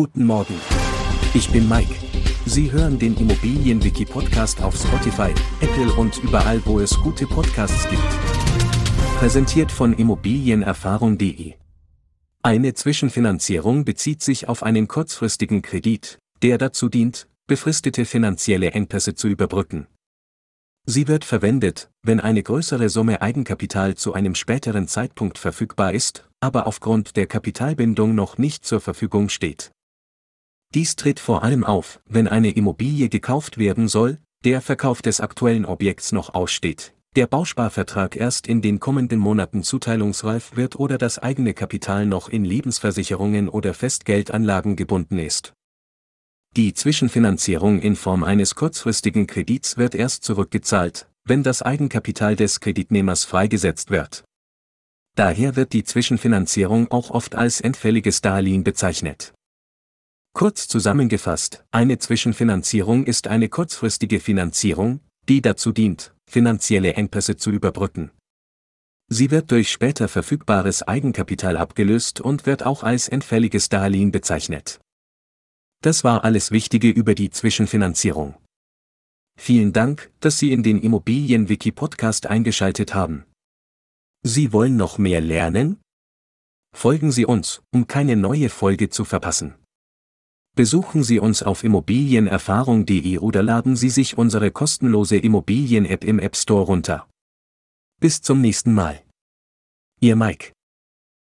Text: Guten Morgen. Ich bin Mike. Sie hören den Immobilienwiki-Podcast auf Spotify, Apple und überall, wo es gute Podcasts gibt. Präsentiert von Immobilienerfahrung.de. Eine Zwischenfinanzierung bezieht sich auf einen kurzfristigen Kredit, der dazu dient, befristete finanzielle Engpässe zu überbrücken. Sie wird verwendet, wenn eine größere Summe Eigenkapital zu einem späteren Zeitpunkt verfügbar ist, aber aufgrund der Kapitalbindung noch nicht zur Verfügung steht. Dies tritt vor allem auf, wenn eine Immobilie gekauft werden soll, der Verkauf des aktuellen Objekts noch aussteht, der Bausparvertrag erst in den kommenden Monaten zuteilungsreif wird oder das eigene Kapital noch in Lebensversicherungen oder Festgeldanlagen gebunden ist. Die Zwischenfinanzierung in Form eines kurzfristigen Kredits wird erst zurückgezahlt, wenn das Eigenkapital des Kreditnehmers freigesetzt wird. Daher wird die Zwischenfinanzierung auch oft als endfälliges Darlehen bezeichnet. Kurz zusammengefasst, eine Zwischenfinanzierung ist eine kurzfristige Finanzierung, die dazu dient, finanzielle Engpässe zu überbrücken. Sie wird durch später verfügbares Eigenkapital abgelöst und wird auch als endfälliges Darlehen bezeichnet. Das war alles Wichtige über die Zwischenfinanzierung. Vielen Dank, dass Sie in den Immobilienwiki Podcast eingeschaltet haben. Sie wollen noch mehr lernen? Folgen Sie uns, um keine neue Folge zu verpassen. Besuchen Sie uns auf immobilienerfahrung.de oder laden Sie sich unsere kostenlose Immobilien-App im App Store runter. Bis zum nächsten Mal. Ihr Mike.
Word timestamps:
Guten 0.00 0.26
Morgen. 0.26 0.54
Ich 1.34 1.50
bin 1.50 1.68
Mike. 1.68 1.92
Sie 2.46 2.70
hören 2.70 3.00
den 3.00 3.16
Immobilienwiki-Podcast 3.16 4.62
auf 4.62 4.76
Spotify, 4.76 5.34
Apple 5.60 5.92
und 5.94 6.18
überall, 6.18 6.64
wo 6.66 6.78
es 6.78 6.94
gute 7.00 7.26
Podcasts 7.26 7.88
gibt. 7.90 8.00
Präsentiert 9.18 9.72
von 9.72 9.92
Immobilienerfahrung.de. 9.92 11.54
Eine 12.44 12.74
Zwischenfinanzierung 12.74 13.84
bezieht 13.84 14.22
sich 14.22 14.48
auf 14.48 14.62
einen 14.62 14.86
kurzfristigen 14.86 15.62
Kredit, 15.62 16.20
der 16.42 16.58
dazu 16.58 16.88
dient, 16.88 17.26
befristete 17.48 18.04
finanzielle 18.04 18.70
Engpässe 18.70 19.16
zu 19.16 19.26
überbrücken. 19.26 19.88
Sie 20.86 21.08
wird 21.08 21.24
verwendet, 21.24 21.90
wenn 22.04 22.20
eine 22.20 22.44
größere 22.44 22.88
Summe 22.88 23.20
Eigenkapital 23.20 23.96
zu 23.96 24.12
einem 24.12 24.36
späteren 24.36 24.86
Zeitpunkt 24.86 25.38
verfügbar 25.38 25.92
ist, 25.92 26.24
aber 26.38 26.68
aufgrund 26.68 27.16
der 27.16 27.26
Kapitalbindung 27.26 28.14
noch 28.14 28.38
nicht 28.38 28.64
zur 28.64 28.80
Verfügung 28.80 29.28
steht. 29.28 29.72
Dies 30.74 30.96
tritt 30.96 31.18
vor 31.18 31.42
allem 31.42 31.64
auf, 31.64 32.00
wenn 32.06 32.28
eine 32.28 32.50
Immobilie 32.50 33.08
gekauft 33.08 33.56
werden 33.56 33.88
soll, 33.88 34.18
der 34.44 34.60
Verkauf 34.60 35.00
des 35.00 35.20
aktuellen 35.20 35.64
Objekts 35.64 36.12
noch 36.12 36.34
aussteht, 36.34 36.94
der 37.16 37.26
Bausparvertrag 37.26 38.16
erst 38.16 38.46
in 38.46 38.60
den 38.60 38.78
kommenden 38.78 39.18
Monaten 39.18 39.62
zuteilungsreif 39.62 40.56
wird 40.56 40.76
oder 40.76 40.98
das 40.98 41.18
eigene 41.18 41.54
Kapital 41.54 42.04
noch 42.04 42.28
in 42.28 42.44
Lebensversicherungen 42.44 43.48
oder 43.48 43.72
Festgeldanlagen 43.72 44.76
gebunden 44.76 45.18
ist. 45.18 45.54
Die 46.56 46.74
Zwischenfinanzierung 46.74 47.80
in 47.80 47.96
Form 47.96 48.22
eines 48.22 48.54
kurzfristigen 48.54 49.26
Kredits 49.26 49.78
wird 49.78 49.94
erst 49.94 50.24
zurückgezahlt, 50.24 51.08
wenn 51.24 51.42
das 51.42 51.62
Eigenkapital 51.62 52.36
des 52.36 52.60
Kreditnehmers 52.60 53.24
freigesetzt 53.24 53.90
wird. 53.90 54.24
Daher 55.14 55.56
wird 55.56 55.72
die 55.72 55.84
Zwischenfinanzierung 55.84 56.90
auch 56.90 57.10
oft 57.10 57.34
als 57.34 57.60
endfälliges 57.60 58.20
Darlehen 58.20 58.64
bezeichnet. 58.64 59.34
Kurz 60.32 60.68
zusammengefasst, 60.68 61.64
eine 61.70 61.98
Zwischenfinanzierung 61.98 63.04
ist 63.04 63.26
eine 63.28 63.48
kurzfristige 63.48 64.20
Finanzierung, 64.20 65.00
die 65.28 65.42
dazu 65.42 65.72
dient, 65.72 66.14
finanzielle 66.30 66.94
Engpässe 66.94 67.36
zu 67.36 67.50
überbrücken. 67.50 68.10
Sie 69.10 69.30
wird 69.30 69.50
durch 69.50 69.70
später 69.70 70.06
verfügbares 70.06 70.82
Eigenkapital 70.82 71.56
abgelöst 71.56 72.20
und 72.20 72.44
wird 72.44 72.62
auch 72.62 72.82
als 72.82 73.08
endfälliges 73.08 73.68
Darlehen 73.68 74.12
bezeichnet. 74.12 74.80
Das 75.82 76.04
war 76.04 76.24
alles 76.24 76.50
Wichtige 76.50 76.90
über 76.90 77.14
die 77.14 77.30
Zwischenfinanzierung. 77.30 78.34
Vielen 79.38 79.72
Dank, 79.72 80.10
dass 80.20 80.38
Sie 80.38 80.52
in 80.52 80.62
den 80.62 80.80
Immobilienwiki 80.80 81.72
Podcast 81.72 82.26
eingeschaltet 82.26 82.94
haben. 82.94 83.24
Sie 84.22 84.52
wollen 84.52 84.76
noch 84.76 84.98
mehr 84.98 85.20
lernen? 85.20 85.80
Folgen 86.76 87.12
Sie 87.12 87.24
uns, 87.24 87.62
um 87.72 87.86
keine 87.86 88.16
neue 88.16 88.50
Folge 88.50 88.90
zu 88.90 89.04
verpassen. 89.04 89.54
Besuchen 90.58 91.04
Sie 91.04 91.20
uns 91.20 91.44
auf 91.44 91.62
immobilienerfahrung.de 91.62 93.18
oder 93.18 93.44
laden 93.44 93.76
Sie 93.76 93.90
sich 93.90 94.18
unsere 94.18 94.50
kostenlose 94.50 95.16
Immobilien-App 95.16 96.02
im 96.02 96.18
App 96.18 96.34
Store 96.34 96.64
runter. 96.64 97.06
Bis 98.00 98.22
zum 98.22 98.40
nächsten 98.40 98.74
Mal. 98.74 99.00
Ihr 100.00 100.16
Mike. 100.16 100.57